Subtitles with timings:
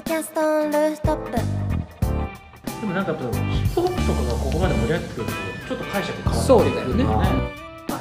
[0.00, 1.32] ドキャストオンルーフトップ。
[1.32, 5.32] でもなんかやっぱヒップホップとかがここまで盛り上がってくると
[5.68, 7.04] ちょっと解釈変わってそうだよね。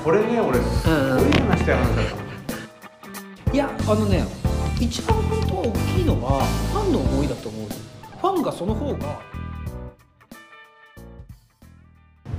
[0.02, 2.16] これね俺すごい話したい話だった
[3.50, 4.24] のいやあのね
[4.80, 9.20] 一番本当は大きいのはファンの思いだと思うファンがその方が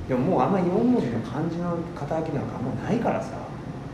[0.08, 3.50] でももうあんまり4文字の漢字の肩書きなんかあんまないからさ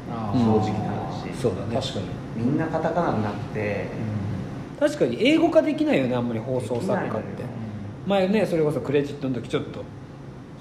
[0.06, 1.74] 正直な話、そうだね。
[1.74, 2.06] 確かに、
[2.36, 3.88] みんなカタカナになって、
[4.78, 7.44] 確かに英語化できないよねあんまり放送作家って。
[8.06, 9.82] 前ねそれこそクレジットの時ちょっと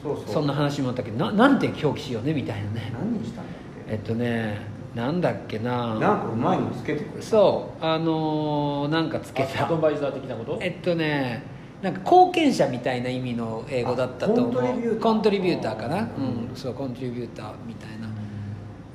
[0.01, 0.33] そうそう。
[0.33, 2.91] そんな話もあったけどななんて表記しようねみたいなね。
[2.93, 3.53] 何にしたんだっ
[3.87, 3.93] け？
[3.93, 5.95] えっとねなんだっけな。
[5.95, 7.27] なんかうまいのつけてくれた。
[7.27, 9.65] そうあのーなんかつけた。
[9.65, 10.57] アドバイザー的なこと？
[10.61, 11.43] えっとね
[11.81, 14.63] なんか貢献者みたいな意味の英語だったと思う。
[14.63, 15.01] あコントリビューター。
[15.01, 15.97] コントリビューターかな？
[15.97, 16.03] うん。
[16.03, 18.07] うんそうコントリビューターみたいな。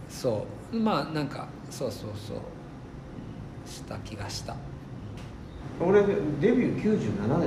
[0.08, 0.76] そう。
[0.76, 2.38] まあなんかそうそうそう。
[3.66, 4.56] した気がした
[5.80, 7.46] 俺デビュー97年なの。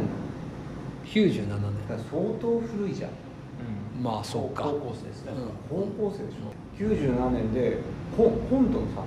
[1.06, 3.12] 97だから相当古いじゃん。
[3.12, 4.64] 年まあそうか。
[4.64, 5.32] 高校生ですね、
[5.70, 6.52] 高校生でしょ。
[6.78, 7.78] 97年で
[8.18, 9.06] ココントの作家。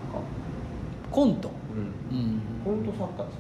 [1.10, 1.50] コント？
[2.12, 2.18] うん。
[2.18, 2.40] うん。
[2.64, 3.32] コント作家で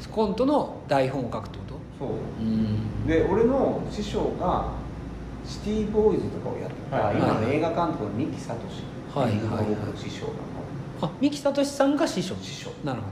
[0.00, 0.08] す。
[0.10, 1.74] コントの台本を書くってこと？
[1.98, 2.10] そう。
[2.40, 3.06] うん。
[3.06, 4.72] で俺の師匠が
[5.44, 7.16] シティボーイズとかをやってた、はい。
[7.16, 8.54] 今の映画監督の三木聡。
[9.14, 9.98] はいはいはい。
[9.98, 10.36] 師匠なの。
[11.02, 12.34] あ三木聡さんが師匠。
[12.42, 12.70] 師匠。
[12.84, 13.06] なるほ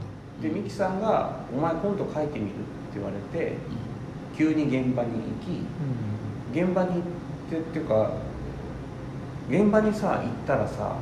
[0.44, 3.56] で三木さんが「お前コント書いてみる?」って言われて
[4.36, 5.10] 急に現場に
[6.52, 7.00] 行き現場に行っ
[7.50, 8.10] てっていうか
[9.50, 10.96] 現場にさ行ったらさ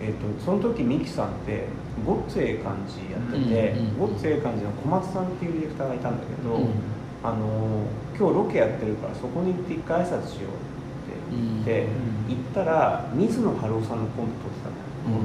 [0.00, 1.66] えっとその時三木さんって
[2.06, 6.68] 「ごっつええ感じ」やっててごっつええ感じの小松さんっていうディレクターがいたんだけど、うん。
[7.24, 11.86] あのー今日ロケやってるからそこに行って一回挨拶しようって言って、
[12.28, 15.22] うん行ったら水野晴郎さんのコント撮ってたのよ、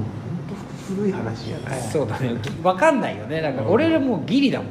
[0.94, 1.76] 古い話じゃな。
[1.76, 2.34] いどそうだね。
[2.62, 3.40] 分かんないよね。
[3.40, 4.68] だから俺らもうギリだもん。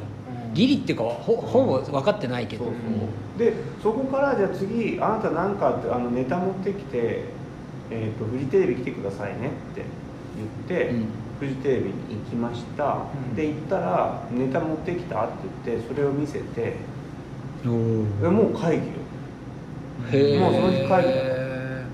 [0.54, 2.64] ギリっていうかほほぼ分かってないけど。
[2.64, 2.78] そうそ
[3.36, 3.38] う。
[3.38, 3.52] で
[3.82, 7.24] そこからじゃあ次あなた何かってあのネタ持ってきて、
[7.90, 9.82] えーと「フジテレビ来てくださいね」って
[10.66, 11.06] 言って、うん。
[11.38, 11.92] フジテレビに
[12.24, 12.96] 行きました、
[13.30, 13.36] うん。
[13.36, 15.32] で行ったら「ネタ持ってきた?」って
[15.66, 16.44] 言ってそれを見せて
[17.64, 18.92] えもう会議よ。
[20.12, 21.38] へえもうその日帰る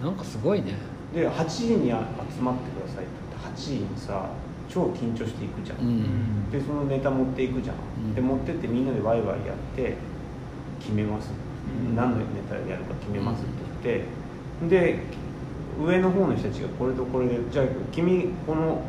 [0.03, 0.75] なんかすごいね。
[1.15, 2.01] で8時にあ
[2.34, 2.74] 集まって
[3.54, 4.28] 8時にさ
[4.69, 6.50] 超緊張していくじゃん、うん。
[6.50, 8.15] でそのネタ持っていくじゃん、うん。
[8.15, 9.97] で持ってってみんなでワイワイやって
[10.81, 11.31] 決めます、
[11.87, 11.94] うん。
[11.97, 13.47] 何のネタやるか決めますっ
[13.82, 14.04] て
[14.62, 14.76] 言って。
[14.76, 15.25] で
[15.84, 18.81] 上の方の人たちがこれとこれでじゃあ君この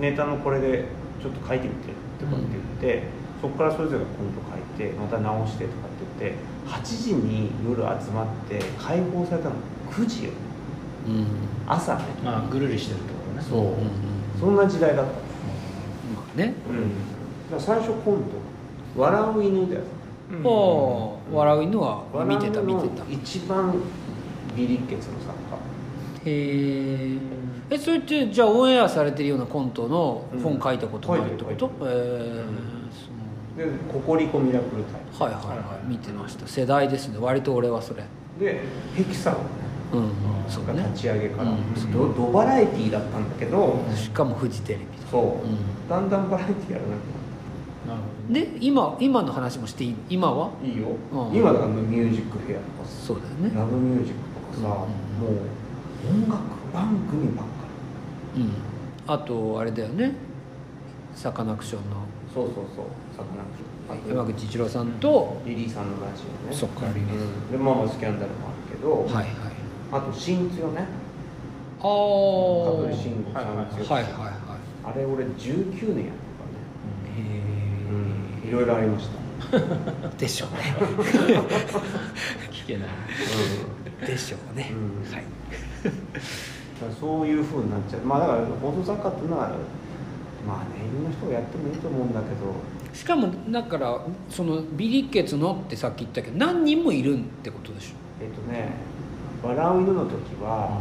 [0.00, 0.86] ネタのこれで
[1.22, 2.46] ちょっと書いてみてとかって
[2.80, 3.04] 言って、
[3.42, 9.56] そこからそれぞれがコント書いてまた直してとかって言って8時に夜集まって解放されたの。
[9.90, 10.30] 9時よ。
[11.06, 11.26] うん。
[11.66, 12.04] 朝ね。
[12.24, 13.04] まあぐるりしてると。
[13.12, 13.76] ねそう、うんうん
[14.40, 15.12] そんな時代だった。
[15.12, 15.14] ま
[16.34, 16.52] あね。
[17.52, 18.22] うん、最初コント
[19.00, 19.82] 「笑う犬」だよ。
[20.32, 21.36] うん。
[21.36, 23.04] 笑う犬は見てた見てた。
[23.04, 23.72] へ一番
[24.56, 25.32] ビリッケツの作
[26.24, 27.16] え
[27.70, 32.44] えそれってじゃあオンエアされてるようなコントの本書いたことないってこと、うんえ
[33.58, 35.88] え家で「ココリコミラクルタイそうはいはいはい。
[35.88, 36.46] 見てました。
[36.46, 37.18] 世代ですね。
[37.20, 38.02] 割と俺はそれ。
[38.38, 38.60] プ」で
[38.94, 39.61] ヘキサゴン
[40.48, 45.88] そうがね立ち上げから、うんドドバラエティーだったんだけど、しかもフジテレビそう、うん。
[45.88, 46.98] だんだんバラエティーやらなく
[47.88, 49.96] なるほどで今今の話もしていい？
[50.10, 50.46] 今は？
[50.46, 51.36] なるいいよ、うん。
[51.36, 53.06] 今だからミュージックフェアとかさ。
[53.06, 53.58] そうだよね。
[53.58, 54.20] ラブミュージック
[54.56, 56.38] とかさ、もう音楽
[56.72, 57.52] 番組ばっか
[58.36, 58.52] うん。
[59.06, 60.14] あとあれだよね。
[61.14, 61.96] サカナクションの。
[61.96, 62.86] りそうそうそう。
[63.14, 64.16] サカナクション。
[64.16, 66.56] 山口一郎さんと、リリーさんのラジオね。
[66.56, 67.52] そっかリリーうん。
[67.52, 69.51] でまあまあスキャンダルもあるけど、はいはい
[69.92, 70.86] あと新強ね。
[71.78, 71.88] ああ
[72.70, 74.32] 香取慎吾さん強はいはいはい
[74.84, 80.74] あれ俺19年やっへたからね、いろいろありました、え でしょうね。
[82.50, 82.88] 聞けない。
[84.06, 85.12] でしょうね、うん。
[85.12, 85.24] はい。
[85.82, 85.96] だか
[86.88, 88.00] らそういうふうになっちゃう。
[88.02, 89.50] まあだから放送作家っていうのは
[90.46, 92.52] まあねいろんな人がやってもいいと思うんだけど。
[92.92, 98.68] しかもだからそのビリッケツのってさっき言ったけど何人もいるってことでしょえっとね
[99.42, 100.12] 「笑う犬」の時
[100.42, 100.80] は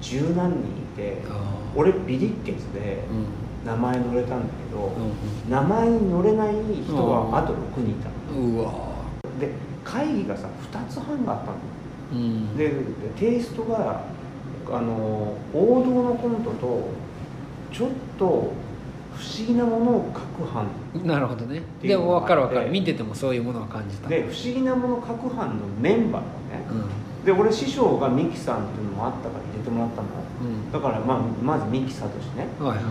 [0.00, 0.62] 十何人い
[0.96, 1.40] てあ
[1.74, 3.46] 俺ビリッケツでうん。
[3.66, 7.32] 名前乗れたんだけど、う名前に乗れない人うん。
[7.32, 8.72] はあと6人いたうわ。
[9.40, 9.50] で
[9.82, 11.56] 会議がさ2つ半があったの。
[12.12, 12.56] うん。
[12.56, 12.74] でで
[13.16, 14.02] テイストが
[14.70, 16.88] あの王道のコントと
[17.72, 20.66] ちょっと不思議なものを書く班
[21.04, 21.62] なるほどね。
[21.82, 22.70] でも分かる分かる。
[22.70, 24.08] 見ててもそういうものは感じた。
[24.08, 30.08] で不思議なもの書く班のメンバーがねうんで俺師匠がミキさんっていうのもあったから入れてもらったの。
[30.42, 30.70] うん。
[30.70, 32.46] だから、まあ、まずミキサとしてね。
[32.60, 32.84] はいはい。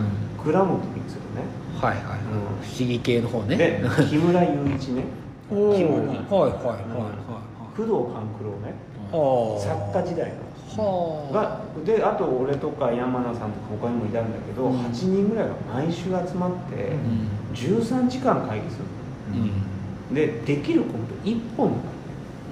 [0.44, 1.40] 倉本光弘ね。
[1.80, 2.60] はいはい、うん。
[2.60, 3.56] 不思議系の方ね。
[3.56, 5.04] で木村雄一ね。
[5.48, 5.72] 木村。
[5.72, 7.46] はいはいはいはい
[7.76, 8.76] 工藤官九郎ね。
[9.10, 10.84] はい作家時代の。
[10.84, 11.32] はあ。
[11.32, 13.48] がであと俺とか山名さんとか
[13.80, 14.80] 他にもいたんだけど、うん。
[14.80, 17.56] 8人ぐらいが毎週集まってうん。
[17.56, 18.84] 13時間会議する
[19.32, 19.46] うん。
[19.46, 21.74] のでできるコント1本だ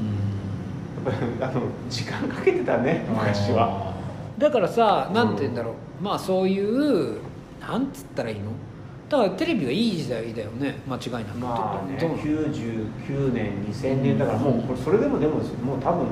[0.01, 0.44] うんやっぱり
[1.41, 3.95] あの時間かけてたね昔は。
[4.39, 7.19] だからさなんて言うんだろう、まあそういう
[7.61, 8.51] なんつったらいいの？
[9.09, 10.77] だからテレビがいい時代だよね。
[10.89, 16.07] 間違いなくまあねどうなの？99年2000年だからもうこれそれでもでももう多分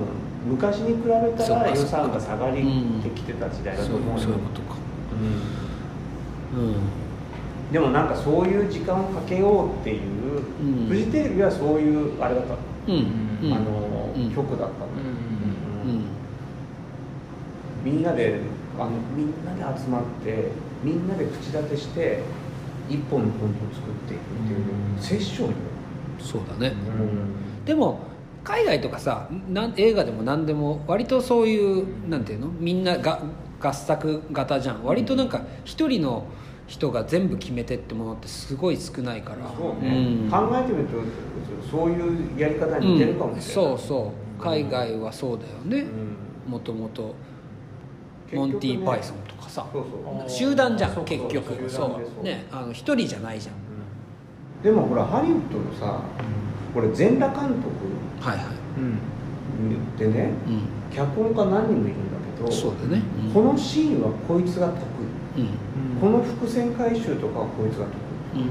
[0.49, 4.77] 昔に比べたら予算が下がりってきてた時代だとそう思うよそういうことか。
[6.55, 6.67] うん。
[6.67, 6.75] うん。
[7.73, 10.01] でもなんかそういう時間をかけようっていう、
[10.63, 10.89] うん。
[10.89, 12.53] フジテレビはそういうあれだった。
[12.53, 12.59] の、
[12.89, 13.49] うん。
[13.49, 13.55] うん。
[13.55, 14.31] あの、うん。
[14.35, 14.87] 曲だったの、
[15.85, 15.91] うん。
[15.91, 16.05] うん。
[17.85, 18.41] みんなで
[18.79, 20.49] あのみんなで集まって
[20.83, 22.21] みんなで口立てして
[22.89, 24.59] 一本のコントを作っていくっていう、
[24.97, 25.03] うん。
[25.03, 25.55] セッションよ、
[26.19, 26.75] そうだね。
[26.99, 27.65] うん。
[27.65, 28.01] でも
[28.45, 32.49] 海外とかさなん映画でも何でも割とそういうなんていうの？
[32.49, 33.23] みんなが
[33.61, 34.85] 合作型じゃん。
[34.85, 36.27] 割となんか一人の
[36.73, 39.47] 人が全部決めてってものってすごい少ないから。
[39.55, 40.31] そうね、ん。
[40.31, 40.95] 考えてみると
[41.71, 43.79] そういうやり方に似てるかもしれない、うん。
[43.79, 44.43] そうそう。
[44.43, 45.87] 海外はそうだよね。
[46.47, 46.51] うん。
[46.51, 47.15] もともと
[48.33, 49.67] モンティー・パイソンとかさ。
[49.71, 50.31] そうそう。
[50.31, 51.69] 集団じゃん結局。
[51.69, 52.21] そそう。
[52.23, 52.25] う。
[52.25, 53.55] ねあの一人じゃないじゃん。
[54.63, 56.01] でもほらハリウッドのさ
[56.73, 59.99] これ全裸監督はいはい。
[59.99, 60.63] でねうん。
[60.91, 63.03] 脚本家何人もいるんだけどそうだね。
[63.27, 63.33] うん。
[63.35, 64.79] このシーンはこいつが得
[65.37, 65.43] 意。
[65.43, 65.49] うん
[66.03, 67.95] この伏線回収とかはこいつが得
[68.35, 68.43] 意。
[68.43, 68.51] うん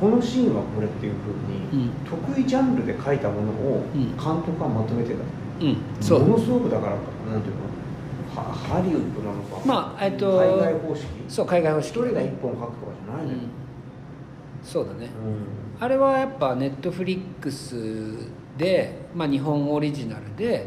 [0.00, 4.16] このシーンはこれっていうふうに、うん得意ジャンルで書いたものをうん。
[4.16, 5.16] 監督はまとめてた、
[5.60, 5.68] うん。
[5.68, 6.24] うんそう。
[6.24, 6.92] ものすごくだから
[7.30, 11.06] なんていうのはハリウッドなのか、まあえっと海外方式。
[11.28, 14.66] そう海外方一式人が一本書くとかじゃないのよ、うん。
[14.66, 15.10] そうだね。
[15.78, 15.84] うん。
[15.84, 20.66] あれはやっぱネットフリックスで、まあ、日本オリジナルで、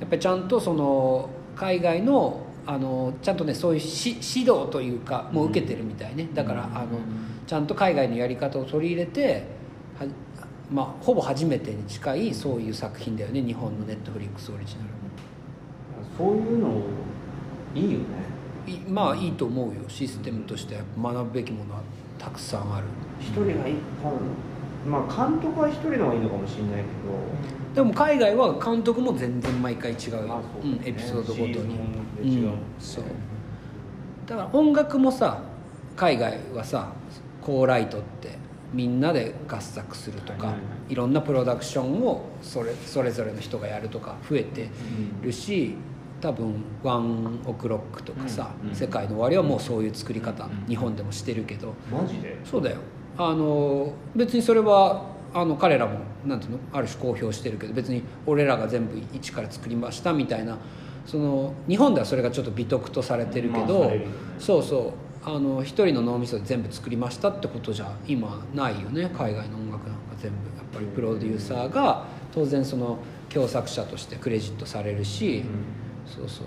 [0.00, 6.28] やっぱりちゃんとその海外のあのちゃんとねそういうし指導というかもう受けてるみたいね。
[6.34, 6.98] だから、あの
[7.46, 9.44] ちゃんと海外のやり方を取り入れて
[9.98, 10.06] は、
[10.70, 13.40] まあ、ほぼ初めてに近いそういう作品だよね。
[13.40, 14.88] 日本のネットフリックスオリジナル
[16.18, 16.82] そういうの
[17.74, 18.04] いいよね。
[18.66, 19.80] いまあいいと思うよ。
[19.88, 21.80] システムとして学ぶべきものは
[22.18, 22.86] たくさんある。
[23.18, 24.12] 一人が一本。
[24.86, 30.30] まあ監督は一人の方がいいのかもしれないけでも海外は監督も全然毎回違ううだね。
[30.64, 31.78] うん、エピソードごとに
[32.22, 33.04] 違うもんそう。
[34.26, 35.42] だから音楽もさ
[35.96, 36.92] 海外はさ
[37.40, 38.36] コーライトって
[38.72, 40.56] みんなで合作するとか、はい
[40.92, 44.70] いろんなプロダクションをそれそれぞれの人がやるとか増えて
[45.22, 45.74] るし
[46.20, 48.74] 多分ワンオクロックとかさ、うんうん。
[48.74, 50.66] 世界の終わりはもうそういう作り方、うん。
[50.66, 52.38] 日本でもしてるけど、マジで？
[52.44, 52.78] そうだよ。
[53.18, 55.04] あの別にそれは
[55.34, 60.56] あの彼らもなんていうのある種公表してるけど別に俺らが全部一から作りましたみたいな
[61.08, 63.90] その日本ではそれがちょっと美徳とされてるけど、まあ
[64.38, 64.92] そうそ
[65.24, 69.10] うあの一人の脳みそで全部作りましたってことじゃ今ないよね。
[69.16, 70.36] 海外の音楽なんか全部。
[70.56, 72.98] やっぱりプロデューサーが当然その
[73.30, 75.44] 共作者としてクレジットされるし、
[76.06, 76.46] そうそう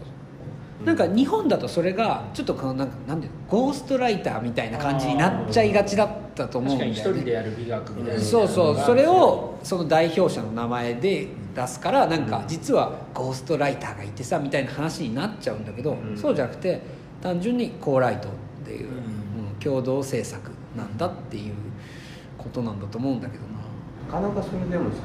[0.86, 7.18] なんか日本だとそれがちょっとこのなんかなんでゴーストライターみたいな感じになっちゃいがちだったと思うん確かだよね。
[7.18, 16.18] に一人でやる美学みたいなそうそうそれをその代表者の名前で出すからなんか実はゴーストライターがいてさみたいな話になっちゃうんだけど、うん。
[16.18, 16.82] そうじゃなくて
[17.22, 18.32] 単純にコーライトっ
[18.66, 19.22] ていう、うんうん
[19.62, 21.54] 共同制作なんだっていう
[22.36, 24.20] ことなんだと思うんだけどな。
[24.20, 25.04] なかなかそれでもさ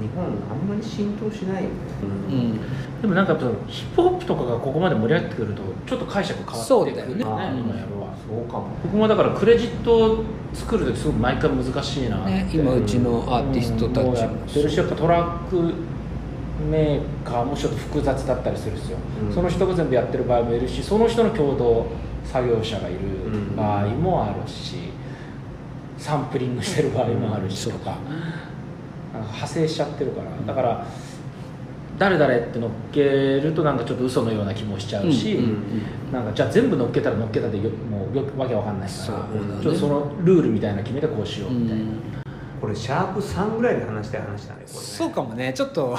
[0.00, 1.74] 日本あんまり浸透しないよね。
[2.30, 3.00] うん。
[3.02, 3.36] でもなんか
[3.68, 7.14] ヒップホップとかがここまで盛り上がってくるとちょっと解釈変わってくるそうだよね。
[7.20, 8.68] 今やるわそうかも。
[8.84, 14.12] 僕もだからクレジットを作る時すごく毎回難しいなって、ね、今うちのアーティストたちもう。
[14.12, 15.72] んもうやってるしやっぱトラック
[16.70, 18.98] メーカーもちょっと複雑だったりするんですよ、
[19.28, 19.34] うん。
[19.34, 21.86] その人が全部やってる場合もいるしその人の共同
[22.24, 22.98] 作業者がいる
[23.56, 24.76] 場合もあるし、
[25.98, 27.96] サンプリングしてる場合もあるしとか,、なん。
[27.96, 28.02] か
[29.20, 30.30] 派生しちゃってるから。
[30.46, 30.86] だから
[31.98, 33.02] 誰々って乗っけ
[33.40, 35.62] るとなんかちょっと嘘のような気もしちゃうし、うんうん
[36.12, 39.02] なんかじゃあ全部乗っけたら乗っけたでよもうよわけわかんないから。
[39.04, 39.22] そうだ
[39.56, 39.62] ね。
[39.62, 41.84] ちょっとそのルールみたいなの決めてこうしようみたいな、
[42.60, 44.84] これシャープ3ぐらいで話したい話だねこれね。
[44.84, 45.52] そうかもね。
[45.52, 45.98] ちょっと。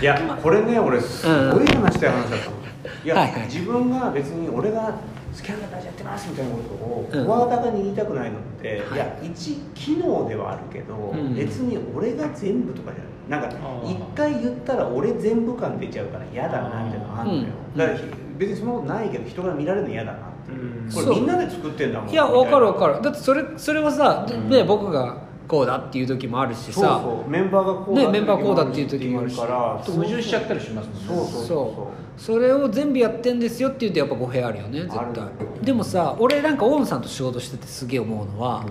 [0.00, 2.56] いやこれね俺すごい話したい話だったの、
[3.04, 3.42] いや、はいはい。
[3.42, 4.94] 自分が別に俺が
[5.32, 7.26] スキャンダルやってますみたいなことをうん。
[7.26, 8.94] 声高に言いたくないのって、はい。
[8.94, 11.34] い、や一機能ではあるけど、うん。
[11.34, 13.12] 別に俺が全部とかじゃない。
[13.28, 17.78] なんか一回言ったら俺全部感出ちゃうから嫌だなみたいなのがあるのよ、うん。
[17.78, 17.98] だから
[18.36, 20.94] 別にそんなことないけど人から見られるの嫌だなって。
[20.94, 22.10] これみんなで作ってんだもん。
[22.10, 22.94] いや分かる分かる。
[22.94, 24.50] るだってそれそれはさ、うん。
[24.50, 25.16] ね僕が
[25.52, 26.98] こうだっていう時もあるしさ。
[27.02, 30.70] そうメンバーがこうねだメンバーこうだっていう時もあるしから矛盾しちゃったりし。
[30.70, 31.16] ますもんねそう。
[31.18, 35.24] そうそうそれを全部やってんですよって言うとやっぱ語弊あるよね絶対。
[35.62, 38.64] でもさ俺なんか大野さんと仕事しててすげえ思うのは、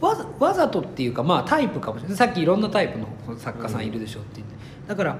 [0.00, 2.16] わざわざとっていうかまあタイプかもしれない。
[2.16, 3.06] さっきいろんなタイプの
[3.38, 4.54] 作家さんいるでしょって言って。
[4.88, 5.16] だから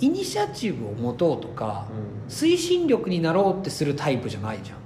[0.00, 1.86] イニシアチブを持とうとか、
[2.28, 4.80] 推進力になろうってするタイプじゃないじゃん。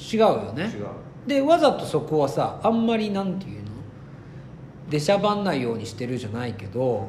[0.00, 0.86] 違うよね違う
[1.26, 3.69] でわざとそこはさあんまりなんていうの
[4.90, 7.06] 出しゃばんないようにしてるじゃないけど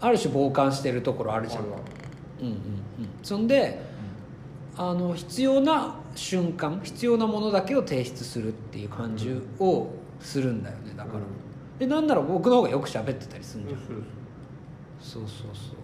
[0.00, 1.64] ある種傍観してるところあるじゃん。
[1.64, 1.74] うんうん
[2.46, 2.58] うん。
[3.22, 3.80] そんで
[4.76, 10.94] あの必要な瞬間必要なものだけを提出するっていう感じをするんだよね。
[10.96, 11.20] だから、
[11.78, 13.80] でなんなら僕の方がよく喋ってたりするんじゃん。
[13.80, 13.92] そう
[15.02, 15.22] そう
[15.52, 15.76] そう。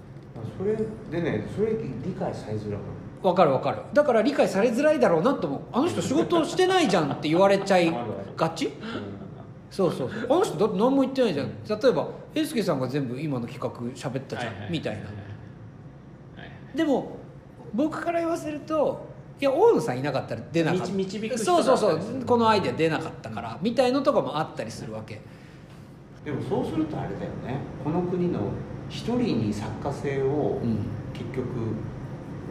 [0.59, 0.77] それ
[1.11, 3.79] でねそれ理解されづらくわかるわかる。
[3.93, 5.61] だから理解されづらいだろうなと思う。
[5.73, 7.93] あの人仕事してないじゃんって言われちゃい
[8.37, 8.71] がち？
[9.77, 10.25] そうそうそう。
[10.31, 11.49] あの人だって何も言ってないじゃん。
[11.69, 14.73] 例えば英介さんが全部今の企画喋ったじゃん。
[14.73, 15.03] みたいな。
[16.75, 17.17] でも
[17.75, 19.07] 僕から言わせると
[19.39, 20.87] いや大野さんいなかったら出なかった。
[20.87, 22.25] 導導く人そうそうそだったりするう。
[22.25, 25.21] このアイデア出なかったからみたいのとかもあったりするわけ。
[26.25, 27.59] でもそうするとあれだよね。
[27.85, 28.41] この国の
[28.89, 30.79] 一人に作家性をうん。
[31.13, 31.47] 結局、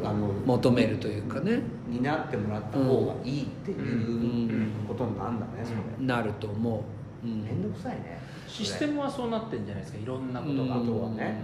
[0.04, 1.62] あの求めるというかね。
[1.88, 4.48] 担ってもらった方がいいっていん。
[4.86, 6.06] うことになるんだねそれ。
[6.06, 6.84] なると思う、うん
[7.26, 8.20] 面倒くさいね。
[8.48, 10.00] システムはそうなってんじゃないですか。
[10.00, 11.42] いろんなことが、うんことはね、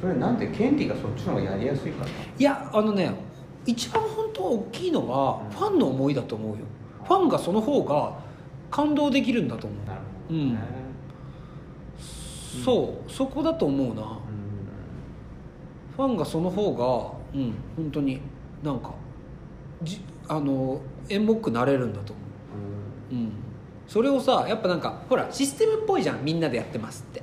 [0.00, 2.04] それなんで権利がそっちの方がやりやすいか？
[2.04, 3.12] らいやあのね
[3.66, 6.58] 一番本当大きいのはファンの思いだと思うよ。
[7.04, 8.18] ファンがその方が
[8.70, 9.86] 感動できるんだと思う。
[9.86, 10.58] なるほどね、
[12.64, 13.10] そう。
[13.10, 14.18] そこだと思うな。
[15.96, 18.20] ファンがその方がうん本当に
[18.62, 18.92] なんか
[19.82, 22.22] じあの演目くなれるんだと思
[23.10, 23.14] う。
[23.14, 23.32] うん
[23.88, 27.22] それをさやっぱなんかほらシステムっぽいじゃんみんなでやってますって。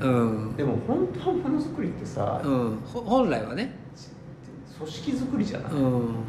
[0.00, 0.12] そうね。
[0.12, 0.56] うん。
[0.56, 2.76] でも本当はものづくりってさ、うん。
[2.84, 3.74] ほ本来はね。
[4.76, 5.76] 組織づくりじゃない、う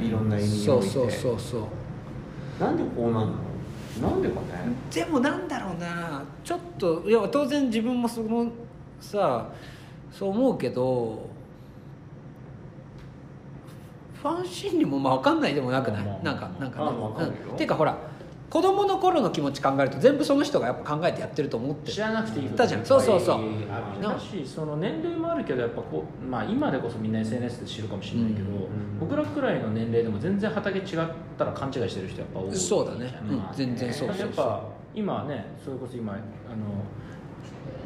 [0.01, 0.05] ん。
[0.05, 0.87] いろんな意味において。
[0.87, 2.63] そうそうそうそう。
[2.63, 3.27] なんでこうなる
[4.01, 4.09] の？
[4.09, 4.41] なんでかね？
[4.93, 6.23] でもなんだろうな。
[6.43, 8.51] ちょっといや当然自分もその
[9.01, 9.49] さ
[10.11, 11.27] そう思うけど
[14.21, 16.23] ファン心理もまあ分かんないでもなくない、まあまあ。
[16.23, 17.33] なんかなんかね、まあわかるよ。
[17.51, 17.57] うん。
[17.57, 17.97] ていうかほら
[18.49, 21.93] 子供の頃の気持ち考えると全部その人がやっぱ考えてやってると思ってる。
[21.93, 22.85] 知らなくていい言ったじゃん。
[22.85, 23.39] そうそうそう。
[23.69, 28.99] あるしその年齢もあるけどやっぱこう、まあ、今でこそみんな SNS で知るかもしれないけど、うん。
[28.99, 30.85] 僕らくらいの年齢でも全然畑違っ
[31.37, 33.19] たら勘違いしてる人やっぱ多いそうだね。
[33.29, 33.43] うん。
[33.53, 34.27] 全然そうそうそう。
[34.27, 34.63] やっぱ
[34.95, 36.21] 今ねそれこそ今あの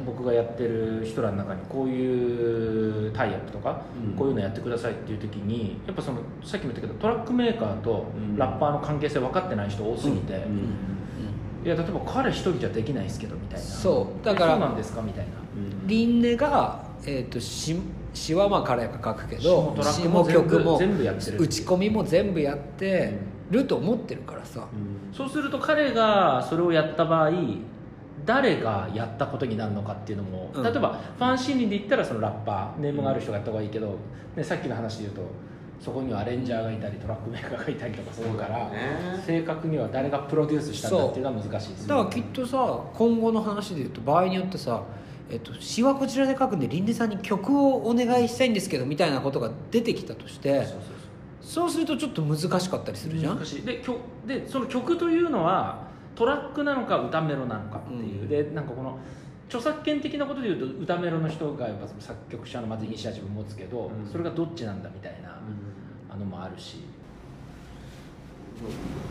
[0.05, 4.13] 僕がやってる人らの中にこういうタイアップとか、うん。
[4.13, 8.37] こういうのやってくださいっていう時にやっぱそのさっきも言ったけどトラックメーカーとうん。
[8.37, 10.41] ラッパーの関係性分かってない人多すぎて、うん。
[10.41, 11.65] うん。
[11.65, 13.65] いや例えば彼一人じゃできないですけどみたいな。
[13.65, 14.25] そう。
[14.25, 15.31] だからえそうなんですかみたいな。
[15.85, 17.75] リンネが、えー、と詩
[18.13, 23.17] 詩はまあ彼が書くけどトラック詩も曲も全部やってる打ち込みも全部やって
[23.49, 24.67] ると思ってるからさ、
[25.13, 27.31] そうすると彼がそれをやった場合
[28.25, 30.63] 誰がやったことになるのかっていうのも、うん。
[30.63, 33.95] 例えばファン心理で言ったらそのラッパーネームがある人がやった方がいいけど、
[34.35, 35.21] ね、さっきの話で言うと
[35.79, 39.23] そこにはアレンジャーがいたりトラックメーカーがいたりとかするから、ね。
[39.25, 44.83] 正確には誰がプロデュースしたんだっていうのは難しいですだからきっとさ今後の話で言うと場合によってさ
[45.33, 50.67] えっと、詩はこちらで書くんで林根さんに曲をお願いしたいんですけどみたいなことが出てきたとして
[51.41, 53.37] そうするとちょっと難しかったりするじゃん？
[53.37, 53.61] 難しい。
[53.61, 53.97] で曲
[54.27, 58.27] でその曲というのはトラックなのか歌メロなのかっていう、うん。
[58.27, 58.97] でなんかこの
[59.47, 64.09] 著作権的なことでいうと歌メロの人がやっぱ作曲者のまずイニシアチブを持つけど、うん。
[64.09, 65.39] それがどっちなんだみたいな、
[66.09, 66.83] あのもあるし。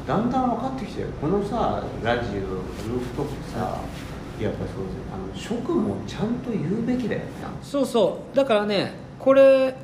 [0.06, 3.80] だんだん分かってきたよこのさラジオルーフトップさ
[4.40, 7.26] やっぱそうですあの職もちゃんと言うべきだよね
[7.60, 8.36] そうそう。
[8.36, 9.74] だからねこれ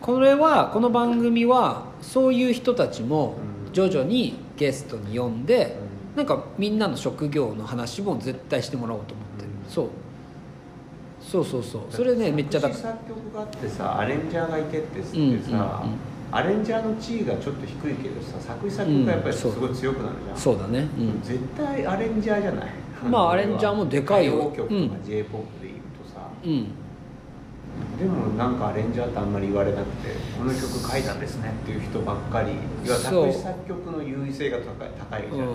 [0.00, 3.72] これはこの番組はそういう人たちもうん。
[3.72, 9.70] 徐々にゲストに呼んで、うなんかみんなの職業の話も絶対してもらおうと思ってる、うん。
[9.70, 9.88] そう。
[11.20, 11.82] そうそうそう。
[11.90, 12.72] それねめっちゃだ。
[12.72, 15.98] 作曲があってさアレンジャーがいてってうんってさ、うんうん。
[16.30, 20.80] アレンジャーの地位がちょっと低いけどさ作詞作曲がやっぱりすうんごい強くなるじゃん、そうだね。
[20.80, 21.22] うん。
[21.22, 22.70] 絶対アレンジャーじゃない。
[23.08, 24.34] まあアレンジャーもでかいよ。
[24.34, 25.04] 歌謡曲とかうん。
[25.04, 26.66] J p o p で言うとさ、うん
[27.98, 35.48] でもなんかアレンジャーってあんまり言われなくてこの曲書いたんですねっていう人ばっかりいやそう作詞作曲の優位性が高い高いじゃない、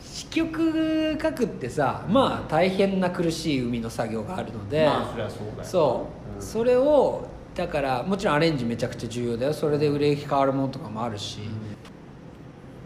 [0.00, 5.64] 詩曲書くってさまあ大変な苦しい海の作業があるので、まあそれはそうだよ。
[5.64, 6.42] そう、ん。
[6.42, 9.52] それをだからもちろんアレンジめちゃくちゃ重要だよ。
[9.52, 11.40] それで売れ行き変わるものとかもあるし、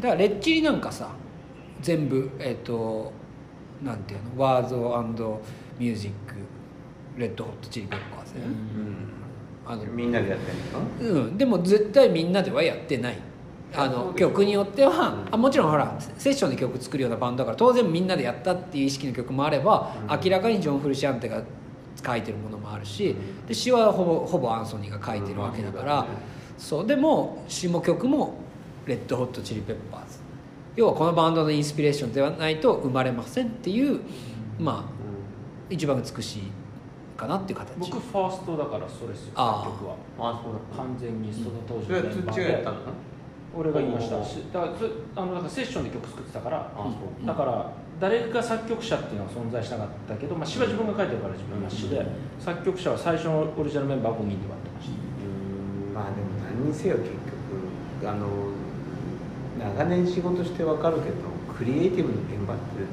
[0.00, 1.11] だからレッチリなんかさ
[1.80, 3.12] 全部えっ、と
[3.85, 4.42] なんていうの？
[4.42, 5.40] word
[5.78, 6.35] music
[7.16, 8.35] Red Hot Chili Peppers。
[8.35, 8.54] だよね、
[9.66, 10.52] あのみんなでやって
[11.06, 11.20] んの？
[11.25, 13.18] うん、でも絶対みんなではやってない。
[13.75, 15.35] あの曲によっては、うん。
[15.35, 20.20] あもちろんほらセッションで曲作るようなバンドだから当然みんなでやったっていう意識の曲もあれば、うん。
[20.25, 21.42] 明らかにジョン・フルシアンテが
[22.06, 23.16] 書いてるものもあるし、
[23.49, 26.06] で詩はほぼほぼアンソニーが書いてるわけだから、うん。
[26.58, 26.87] そう。
[26.87, 28.35] でも詩も曲も
[28.87, 30.18] レッドホットチリペッパーズ。
[30.76, 34.00] 要はこのバンドのインスピレーションではないと生まれませんっていう、
[34.58, 34.92] まあ
[35.70, 36.42] 一番美しい
[37.16, 37.78] かなっていう形。
[37.78, 39.96] 僕ファーストだからそれですよ曲は。
[40.18, 42.76] あそうだ完全にその当時それはメンバー土がやったの？
[43.56, 44.16] 俺が言いました。
[44.16, 46.70] だからそあのだからセッションで曲作ってたから。
[46.76, 47.26] あそう。
[47.26, 52.06] だから誰が作曲者っていうのは存在しなかったけど、まあ、詩は自分が書いてるから自分が詩で、
[52.38, 54.92] 作曲者は最初のオリジナルメンバー5人で割ってました。
[54.92, 55.94] うん。
[55.94, 57.16] まあでも何にせよ結局
[58.04, 58.28] あの
[59.58, 61.16] 長年仕事して分かるけど
[61.56, 62.85] クリエイティブの現場って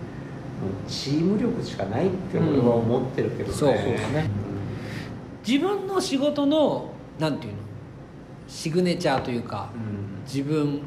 [0.87, 3.53] チーム力しかないって俺は思ってるけどね、うん。
[3.53, 3.75] そう。
[3.75, 4.29] そうだね
[5.47, 7.59] 自分の仕事のなんていうの
[8.47, 10.23] シグネチャーというかうん。
[10.25, 10.81] 自分、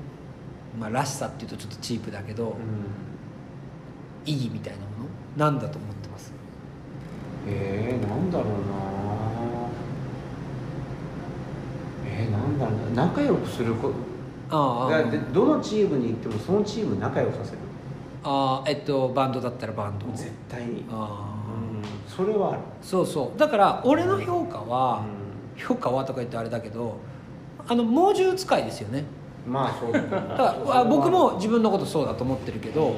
[0.79, 2.55] まあ、らしさっていうとちょっとチープだけど、うん。
[4.25, 4.85] 意義みたいなも
[5.37, 5.45] の？
[5.45, 6.33] なんだと思ってます？
[7.47, 8.53] えー、なんだろうな。
[12.09, 13.07] えー、なんだろうな。
[13.07, 13.95] 仲良くすること
[14.49, 17.59] あだってどのチームに行ってもそのチーム仲良くさせる
[18.29, 20.07] ああえっとバンドだったらバンド。
[20.13, 20.85] 絶対に。
[20.91, 21.83] あうん。
[22.11, 22.59] それはある。
[22.59, 23.39] あそうそう。
[23.39, 25.05] だから俺の評価は、
[25.57, 26.97] う評価はとか言ってあれだけど
[27.69, 29.05] あの猛獣使いですよね。
[29.47, 32.95] んまあそうだだからあ僕も自分のことそうだと思ってるけど、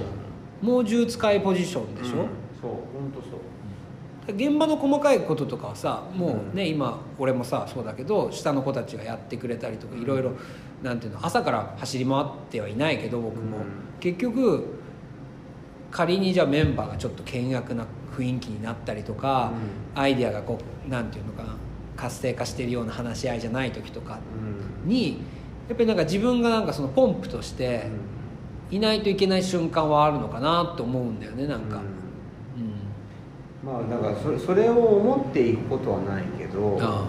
[0.63, 2.15] 猛獣使いポジションでしょ、うん。
[2.15, 2.71] そう。
[2.71, 4.35] 本当そう。
[4.35, 10.33] 現場の細かいこととかはさもうね、うん今俺もさそうだけど下の子たちがやってくれたりとかいろいろ
[10.83, 13.65] なんていうの朝から走り回ってはいないけど僕も、うん。
[14.01, 14.78] 結局
[15.91, 19.53] 仮にじゃあメンバーがちょっと険悪な雰囲気になったりとか、
[19.95, 21.55] アイディアがこうなんていうのかな
[21.97, 24.19] 活性化しているような話し合いじゃない時とか
[24.85, 24.89] うん。
[24.89, 25.19] に
[25.69, 27.87] やっぱりなんか自分がなんかそのポンプとして
[28.71, 31.81] いないといけない瞬間はあるのかなと思うんだよねなんか、
[33.65, 33.69] うん。
[33.71, 37.05] まあだからそれそれを思っていくことはないけど、まあ。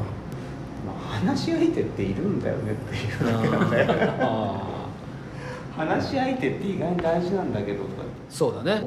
[1.15, 3.34] あ、話し相手っているんだよねっていう。
[3.34, 4.80] だけなんだよあ。
[5.78, 8.84] 話し相手って意外に大事なんだけどとかそうだね、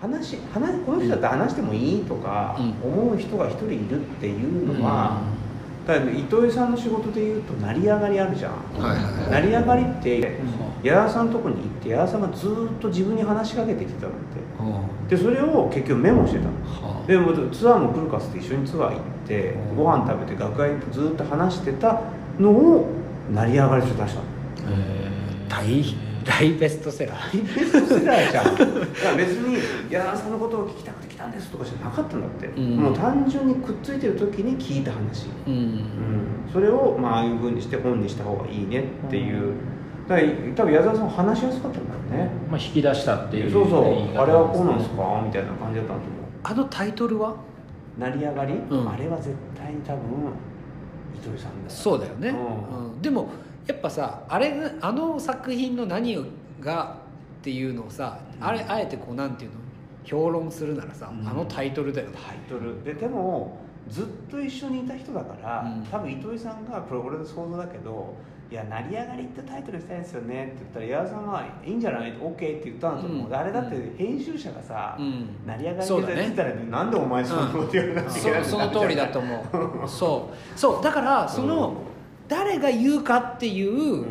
[0.00, 2.92] 話話この人だって話してもいいとかうん。
[2.92, 5.22] 思う人が一人いるっていうのは、
[5.86, 9.30] だから糸井さんの仕事でいうと成り上がりあるじゃん、はいはいはい。
[9.30, 10.38] 成り上がりって
[10.82, 14.14] 矢田さんのとこに行って矢田さんがずーっと自分に話しかけてきてたのっ
[15.08, 15.16] て。
[15.16, 16.50] でそれを結局メモしてたの。
[16.50, 17.06] はあ。
[17.06, 22.02] でもツアーも来るかっつって一緒にツアー行ってご飯食べて楽屋行ってずーっと話してた
[22.38, 22.88] のを
[23.32, 24.26] 成り上がりとして出したの。
[25.48, 25.64] 大
[26.26, 27.54] 大ベストセラー。
[27.54, 28.46] ベストセラーじゃん。
[29.16, 29.58] 別に
[29.90, 32.76] 矢田さんのことを聞きたくて来たんですとかじゃなかったんだって、うん。
[32.76, 35.52] もう単純にくっついてる時に聞いた話、うん。
[35.52, 39.54] うん、それをまあああいうふうにして本にした方がいいねっていう、
[40.08, 43.84] だから多分矢沢さん話しやすかったんだよね、ーまあ引き出したっていうそうそう。
[43.84, 47.34] 言い方あれはこうなんですかみたいな感じだったんだと思うあのタイトルは？
[47.98, 48.56] 成り上がり、ん。
[48.88, 50.02] あれは絶対に多分
[51.16, 52.86] 糸井さんだよそうだよね、うん。
[52.86, 53.02] うん。
[53.02, 53.28] でも
[53.66, 56.16] やっぱさあれあの作品の何
[56.60, 56.96] が
[57.40, 59.56] っていうのをさあれあえてこうなんていうの？
[60.04, 61.28] 評論するならさ、うん。
[61.28, 62.18] あのタイトルだよね。
[62.24, 62.82] タイトル。
[62.84, 65.82] ででもずっと一緒にいた人だから、うん。
[65.84, 68.14] 多分糸井さんがこれ俺の想像だけど
[68.48, 75.28] 「いや成り上がりってタイトルにしたいですよね」って言ったら矢田さんは「いいんじゃない ?OK」って言ったんだと思う、うんあれだって編集者がさ、うん。
[75.44, 79.44] 成り上がりって言ったら、なんでお前そんなこと言わなきゃいけないそその通りだと思
[79.84, 79.88] う。
[79.88, 80.58] そう。
[80.58, 80.82] そう。
[80.84, 81.74] だからその、
[82.28, 84.04] 誰が言うかっていう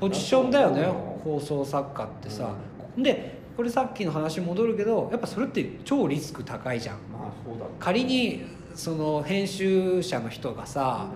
[0.00, 0.86] ポジションだよね、
[1.24, 2.52] 放送作家ってさ、
[2.96, 6.96] でこれさっきの話戻るけどやっぱそれって超リスク高いじゃん。
[7.12, 8.44] まあそうだ仮に
[8.74, 11.08] その編集者の人がさ、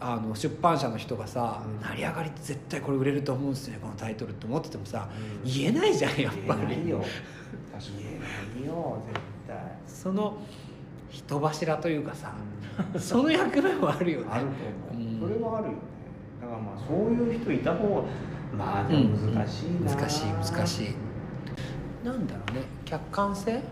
[0.00, 1.88] あの出版社の人がさ「うん。
[1.88, 5.08] 成り上がりって絶対これ売れると思うんですねこのタイトル」って思っててもさ、
[5.44, 5.50] うん。
[5.50, 6.60] 言えないじゃんやっぱり。
[6.66, 7.04] 言えないよ。
[7.80, 9.56] 言えないよ絶対。
[9.86, 10.38] その
[11.10, 12.34] 人柱というかさ、
[12.98, 14.26] その役目もあるよね。
[14.30, 14.50] あると
[14.94, 15.78] 思う、うんそれはあるよね
[16.40, 18.02] だからまあそういう人いた方が
[18.56, 20.94] まあでも難しいな、難しい難しい
[22.04, 22.62] なんだろうね。
[22.84, 23.62] 客観性？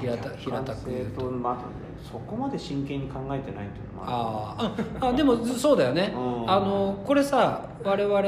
[0.00, 1.20] 平た平たく言うと。
[1.20, 1.56] とまあ
[2.02, 4.72] そこまで真剣に考えてないっていうのもある。
[4.72, 5.06] あー。
[5.06, 6.12] ああ でもそうだよね。
[6.16, 6.50] うん。
[6.50, 8.22] あのこれさ我々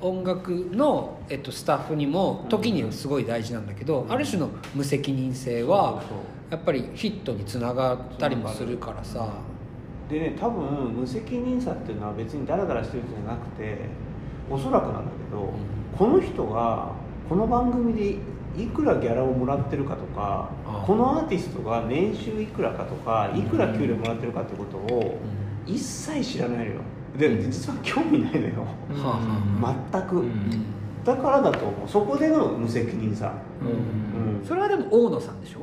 [0.00, 6.02] 音楽の、えっと、スタッフにも時にはすごい大事なんだけど、ある種の無責任性は
[6.50, 9.28] やっぱりヒットにつながったりもするからさ
[10.10, 13.78] でね多分無責任さっていうのは別にダラダラしてるんじゃなくて
[14.50, 15.52] おそらくなんだけど、
[15.96, 16.90] この人が
[17.28, 18.16] この番組で
[18.60, 20.84] いくらギャラをもらってるかとかああ。
[20.84, 25.18] このアーティストが年収いくらかとかいくら給料もらってるかってことを
[25.64, 26.80] 一切知らないのよ。
[27.16, 28.62] で実は興味ないのよ。
[28.94, 29.20] は
[29.62, 30.64] あは全く、うん。
[31.04, 31.88] だからだと思う。
[31.88, 33.68] そこでの無責任さ、うん。
[34.38, 34.44] うん。
[34.44, 35.60] それはでも大野さんでしょ？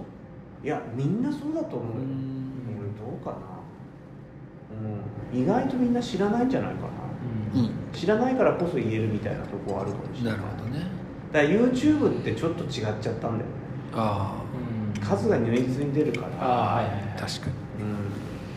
[0.64, 1.98] いやみんなそうだと思う。
[1.98, 2.48] よ、うん
[2.80, 3.42] 俺どうかな、うん、
[5.34, 7.62] 意外とみんな知らないんじゃないかな。
[7.62, 7.72] うん。
[7.94, 10.86] 知らないからこそ言えるみたいなとこはあるかもしれなないるほどね。
[11.32, 13.46] だから YouTube ってちょっと違っちゃったんだよね。
[13.94, 14.44] あ
[14.96, 16.28] うん数が如実に出るから。
[16.40, 17.04] ああはいはいはい。
[17.18, 17.54] あ確かに。
[17.84, 17.96] うん、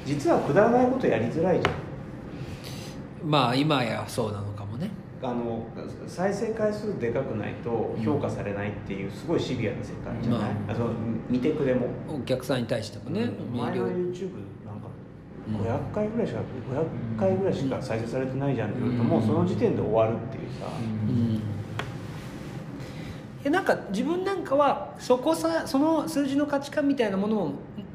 [0.06, 1.68] 実はくだらないことやりづらいじ
[3.24, 4.90] まあ今やそうなのかもね。
[5.22, 5.66] ゃんあの
[6.06, 10.74] 再生回数でかくないと評価されないっていうすごいシビアな世界じゃない、まあ。
[10.74, 10.90] その
[11.28, 11.88] 見てくれも。
[12.08, 13.58] お客さんに対してもね、うん。
[13.58, 14.30] 前の見る YouTube
[15.58, 20.66] 500回ぐらいしか500回ぐらいしか再生されてないじゃんって言うともうその時点で終わるっていうさ、
[23.44, 27.52] うなんか自分なんかはそこさその数字の価値観みたいなものを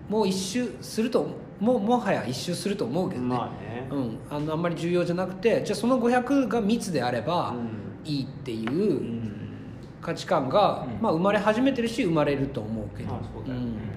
[0.10, 1.28] もう一周すると
[1.60, 7.86] もうもはや一周すると思うけどね、まあね、うん、あのあんまり重要じゃなくてじゃあその500が密であればうん。
[8.06, 9.42] いいっていううん。
[10.02, 11.02] 価値観が、うん。
[11.02, 13.35] まあ、生まれ始めてるし生まれると思うけど、まあそう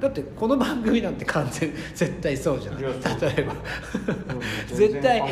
[0.00, 3.20] だってこの番組なんて完全絶対そうじゃないいやそう。
[3.20, 3.54] 例えば。
[4.68, 5.22] 全絶然対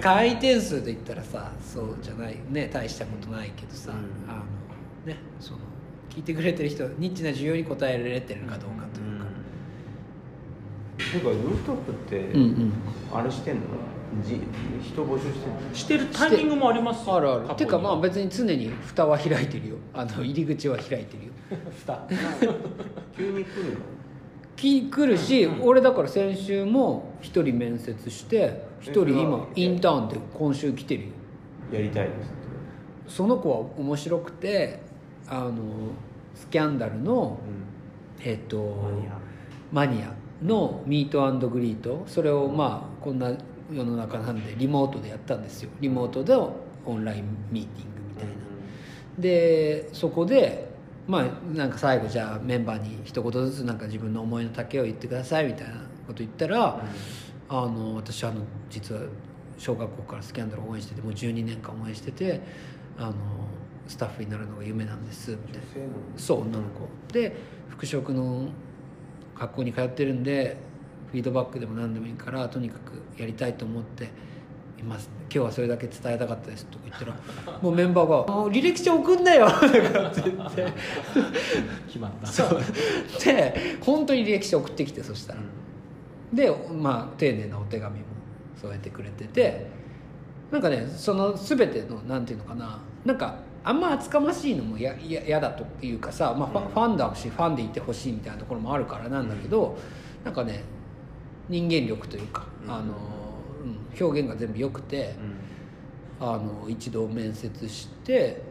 [0.00, 4.30] 回転数で言ったらさそうじゃないね大したことないけどさ、うん。
[4.30, 4.42] あの
[5.04, 5.58] ねその
[6.10, 9.26] 聞いてくれてる人ニッチな需要に応えられてるかどうかというか、
[10.96, 12.72] ていうかルーフトップって、うんうん。
[13.12, 13.62] あれしてんの？
[14.24, 14.40] じ
[14.80, 15.74] 人募集してんの？
[15.74, 17.16] してるタイミングもありますよ。
[17.16, 17.54] あるある。
[17.56, 19.76] ていうかまあ別に常に蓋は開いてるよ。
[19.92, 21.32] あの入り口は開いてるよ。
[21.84, 22.06] 蓋。
[23.16, 23.76] 急に来るの？
[23.80, 23.93] き
[24.90, 31.08] 来るし、俺だから先週も一人面接して一人今インターンで今週来てるよ。
[31.72, 32.12] やりたいで
[33.06, 33.16] す。
[33.16, 34.80] その子は面白くて
[35.28, 35.52] あの
[36.34, 37.38] スキャンダルの
[38.20, 39.18] えっ、とマニア。
[39.72, 42.04] マニアのミートグリート。
[42.06, 43.32] それをまあこんな
[43.72, 45.70] 世の中なんでリモートでやったんですよ。
[45.80, 46.52] リモートでオ
[46.94, 48.32] ンラインミーティングみたいな、
[49.18, 50.73] でそこで
[51.06, 55.74] まあなんか最後じゃあメンバーに一言ずつなんか自分の思いの丈を言ってくださいみたいな
[56.06, 56.80] こと言ったら、
[57.48, 59.02] あの私あの実は
[59.58, 62.40] 小学校からスキャンダルを応援しててもう12年間応援してて
[62.98, 63.14] あの
[63.86, 65.62] スタッフになるのが夢なんですみたいな。
[66.16, 66.88] そう女の子。
[67.12, 67.36] で
[67.68, 68.48] 服飾の
[69.38, 70.56] 学校に通ってるんで
[71.10, 74.08] フィードバックでも何でもいいからとにかくやりたいと思ってい
[74.84, 75.10] ます。
[75.24, 80.72] 今日はそれだけ伝えたかったですとか言ったらもうメンバーが「もう履歴書送んなよ」とかって言って
[81.88, 82.26] 決まった。
[82.26, 82.60] そう。
[83.24, 85.40] で本当に履歴書送ってきてそしたら、
[86.32, 88.04] でまあ丁寧なお手紙も
[88.60, 89.66] 添えてくれてて
[90.50, 99.76] なんかねその全てのなんていうのかななんかあんま厚かましいのも嫌だというかさ、まあ、ファンだしファンでいてほしいみたいなところもあるからなんだけど、
[100.22, 100.62] なんかね
[101.48, 102.94] 人間力というか、あの
[103.64, 105.14] うん、表現が全部良くて、
[106.20, 108.42] あの一度面接して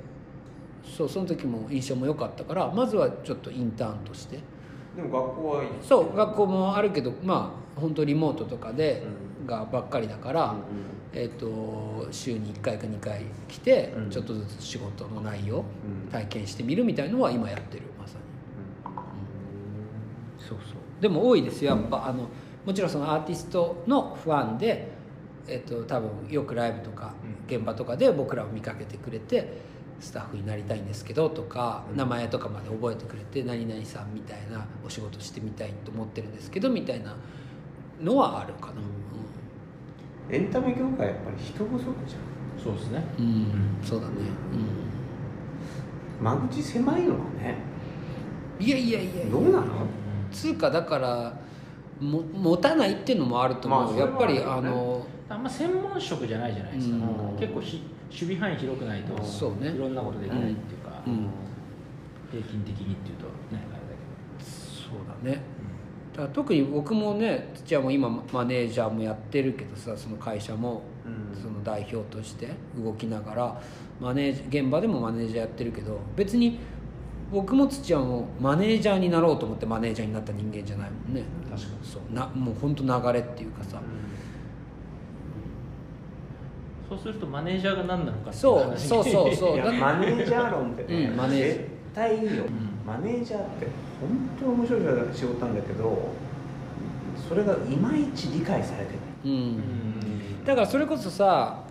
[0.84, 4.40] そうその時も印象も良かったからまずはちょっとインターンとして。
[4.96, 9.04] でも学校はいいそう学校もあるけどまあ本当リモートとかで、
[9.46, 10.58] うがばっかりだから、うん
[11.14, 14.10] えー、と週に1回か2回来て、うん。
[14.10, 16.12] ちょっとずつ仕事の内容、うん。
[16.12, 18.24] 体験してみるみたいのは今やってるまさに、
[20.40, 21.02] そうそう。
[21.02, 22.28] でも多いですよやっぱあの
[22.66, 24.92] もちろんそのアーティストのファンで、
[25.48, 27.14] えっと多分よくライブとか
[27.48, 29.62] 現場とかで僕らを見かけてくれて
[30.00, 37.16] スタッフになりたいんですけどとか、名前とかまで覚えてくれて何々さんみたいなお仕事してみたいと思ってるんですけどみたいな
[38.02, 38.74] のはあるかな。
[40.30, 42.64] エンタメ業界やっぱり人不足じゃん。
[42.64, 43.04] そうですね。
[43.20, 44.14] うん、うんそうだね。
[46.22, 47.58] 間口狭いのはね。
[48.60, 49.32] うんいやいやいやいや。
[49.32, 49.66] どうなの？
[50.32, 51.34] つうかだから
[52.00, 54.93] も持たないっていうのもあると思う、まあやっぱりあの
[55.34, 57.38] あんま専門職じゃないじゃないですか、うん。
[57.38, 59.72] 結構ひ守備範囲広くないとそうね。
[59.72, 61.28] いろんなことできないっていうか、うん。
[62.32, 65.42] 平均的にっていうとねあれだそうだね。
[66.14, 71.42] だから特に僕もね土屋も今マネージャーもやってるけどさその会社もうん。
[71.42, 73.62] その代表として動きながら
[74.00, 76.60] マネージ現場でもマネージャーやってるけど別に
[77.32, 81.24] 僕も土屋もマネージャーになろうと思ってマネージャーになった人間じゃないもんね。
[81.50, 81.74] 確かに。
[81.84, 82.14] そう。
[82.14, 83.82] なもう本当流れっていうかさ、
[86.96, 91.48] そうするとマネージャーが何なのかっていそう話そうそうそう マネージャー論ってね、うんマネージャー。
[91.50, 92.44] 絶対いいよ、
[92.86, 93.68] マネージャーって
[94.00, 94.82] 本当に面白い
[95.14, 96.10] 仕事なんだけど
[97.28, 99.36] それがいまいち理解されてない。
[99.36, 99.64] うん。
[100.46, 101.62] だからそれこそさ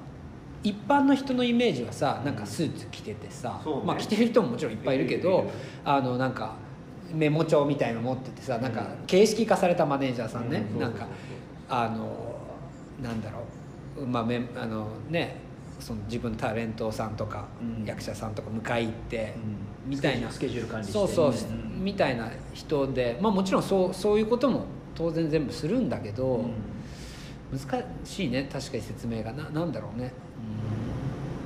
[0.65, 3.73] 一般の人のイメージはさなんかスーツ着ててさ、ね。
[3.85, 5.51] まあ着てる人ももちろんいっぱいいるけど
[5.85, 6.55] あのなんか
[7.13, 11.07] メモ帳みたいの持っててさなんか形式化されたマネージャーさんね、うんなんか
[11.69, 12.33] あの
[13.03, 13.43] なんだろう
[14.07, 15.37] まあめあのね
[15.83, 17.85] その自分のタレントさんとか、うん。
[17.85, 19.35] 役者さんとか迎え行って、
[19.85, 20.31] みたいな。
[20.31, 21.85] スケジュール管理してそうそう、うん。
[21.85, 26.45] みたいな人でまあもちろんそうそういうことも当然全部するんだけど、
[27.51, 30.13] 難しいね確かに説明がななんだろうね。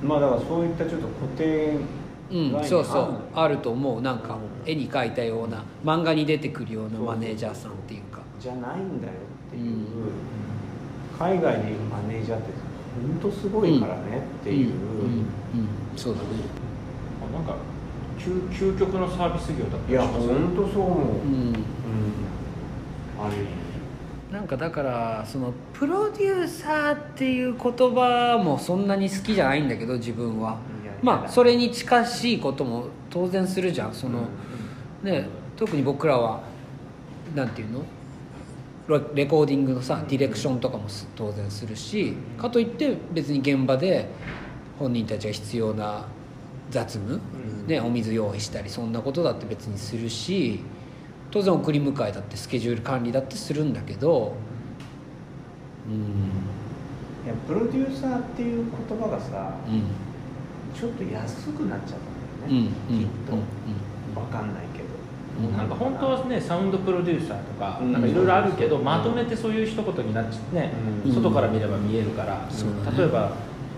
[0.03, 1.77] まあだからそういったちょっと固定
[2.29, 4.01] うん、そうそうあると思う。
[4.01, 8.21] なんかうん絵に描いたような漫画に出てくるようなマネージャーさんっていうか。
[8.39, 9.13] じゃないんだよ
[9.47, 9.77] っていう、うん
[11.17, 12.47] 海外でいうマネージャーって
[13.21, 15.27] 本当すごいからねっていう、うんうん
[15.95, 16.27] そうだね。
[17.33, 17.55] なんか
[18.19, 20.27] 究究極のサービス業だったいやりします？
[20.27, 21.09] 本当そう思う、うん。
[21.09, 21.55] うん。
[23.19, 23.47] ある意味
[24.31, 30.57] なんかだからそのプロデューサーっていう言葉もそんなに好きじゃないんだけど自分は。
[31.01, 33.93] まあそれに近しいことも当然するじゃん。
[33.93, 34.21] その、
[35.03, 36.41] ね特に僕らは
[37.35, 37.81] なんていうの？
[38.87, 44.07] レレコーディングのさディレクションとかもす当然するしかといって別に現場で
[44.79, 46.05] 本人たちが必要な
[46.69, 47.67] 雑務、うん。
[47.67, 50.61] ね、お水用意したりそんなことだって別にするし
[51.31, 54.33] 当然送り迎えだってスケジュール管理だってするんだけど
[55.87, 55.95] うん。
[57.25, 59.83] いやプロデューサーっていう言葉がさうん。
[60.77, 61.99] ちょっと安くなっちゃっ
[62.39, 63.41] たんだうんよね、うんきっと、うん
[64.15, 64.76] わかんないけど、うん
[65.55, 67.93] なんか本当はねサウンドプロデューサーとかうん。
[67.93, 68.83] なんかいろいろあるけどうん。
[68.83, 70.71] まとめてそういう一言になっちゃってね
[71.05, 71.13] うん。
[71.13, 72.47] 外から見れば見えるから
[72.97, 73.31] 例えば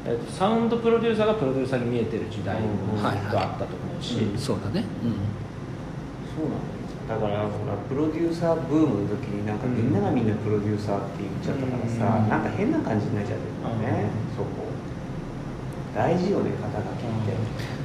[0.06, 4.16] えっとサウンドプロデューサーがプロデューサーに見えてる時代もうんずっとあったと思うし。
[4.16, 4.38] うん。
[4.38, 4.86] そうだね。
[6.36, 6.80] そうなのよ。
[7.10, 12.30] だからほらプロデューサーブームの時になんかみんながみんなプロデューサーって言っちゃったからさ、うん。
[12.30, 13.82] なんか変な感じになっちゃってるん。
[13.82, 14.70] だよね、そこ。
[15.96, 17.79] 大事よね肩書きって、うん、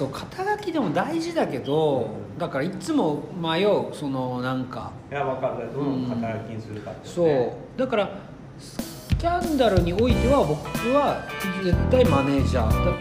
[0.00, 2.08] そう肩書きでも大事だけど
[2.38, 4.92] だからいつも迷うそのなんか。
[5.10, 5.70] いや分かる。
[5.74, 7.14] どの肩書きにするかって、ね。
[7.14, 7.52] そう。
[7.78, 8.08] だから
[8.58, 10.54] スキャンダルにおいては僕
[10.94, 11.22] は
[11.62, 12.94] 絶対マネージャーだ、う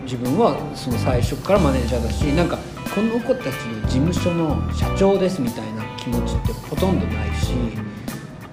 [0.00, 0.04] ん。
[0.04, 2.56] 自分はその最初からマネージャーだしなんか
[2.94, 7.52] この子たちの事務所の社長ですみたいな気持ちってほとんどないし、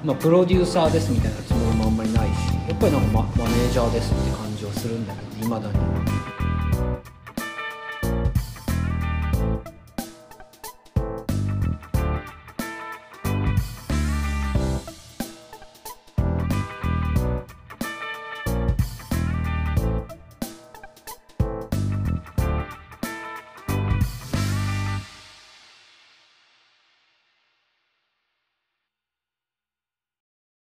[0.06, 6.05] まあ、プロデューサーですみたいなつもりもあんまりないしやっぱりなんかママネージャーですって感じはするんだけどいまだに。